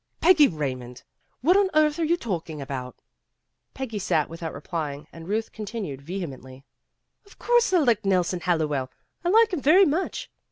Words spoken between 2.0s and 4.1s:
you talking about?" Peggy